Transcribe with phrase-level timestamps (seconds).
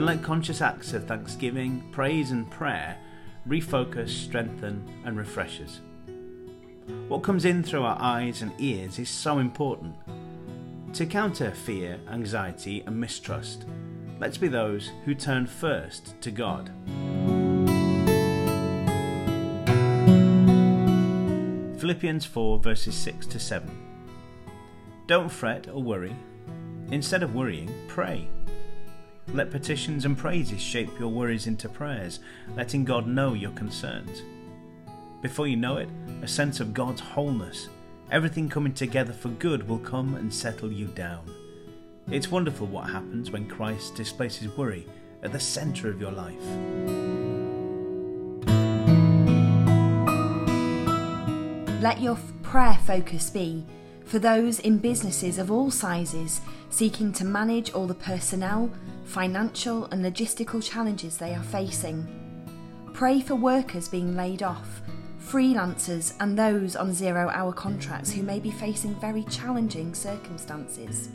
[0.00, 2.96] and let conscious acts of thanksgiving, praise, and prayer
[3.46, 5.80] refocus, strengthen, and refresh us.
[7.08, 9.94] What comes in through our eyes and ears is so important.
[10.94, 13.66] To counter fear, anxiety, and mistrust,
[14.18, 16.70] let's be those who turn first to God.
[21.78, 23.70] Philippians 4 verses 6 to 7.
[25.06, 26.16] Don't fret or worry.
[26.90, 28.30] Instead of worrying, pray.
[29.32, 32.18] Let petitions and praises shape your worries into prayers,
[32.56, 34.22] letting God know your concerns.
[35.22, 35.88] Before you know it,
[36.22, 37.68] a sense of God's wholeness,
[38.10, 41.32] everything coming together for good, will come and settle you down.
[42.10, 44.84] It's wonderful what happens when Christ displaces worry
[45.22, 46.34] at the centre of your life.
[51.80, 53.64] Let your prayer focus be
[54.04, 58.68] for those in businesses of all sizes seeking to manage all the personnel,
[59.10, 62.06] financial, and logistical challenges they are facing.
[62.94, 64.82] Pray for workers being laid off,
[65.20, 71.08] freelancers, and those on zero hour contracts who may be facing very challenging circumstances.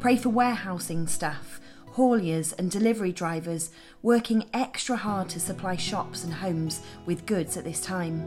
[0.00, 1.60] Pray for warehousing staff,
[1.94, 3.70] hauliers, and delivery drivers
[4.02, 8.26] working extra hard to supply shops and homes with goods at this time.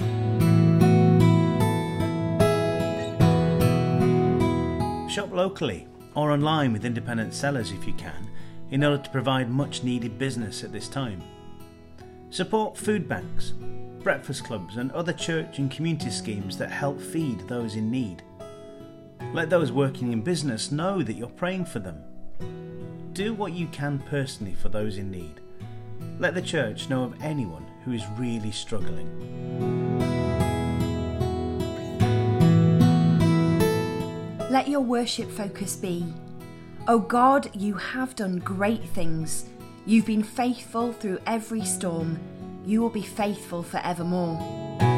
[5.09, 8.29] Shop locally or online with independent sellers if you can,
[8.73, 11.21] in order to provide much needed business at this time.
[12.31, 13.53] Support food banks,
[14.01, 18.23] breakfast clubs, and other church and community schemes that help feed those in need.
[19.31, 22.01] Let those working in business know that you're praying for them.
[23.13, 25.39] Do what you can personally for those in need.
[26.17, 29.07] Let the church know of anyone who is really struggling.
[34.49, 36.11] Let your worship focus be
[36.85, 39.45] O God, you have done great things.
[39.85, 42.19] You've been faithful through every storm.
[42.65, 44.92] You will be faithful forevermore.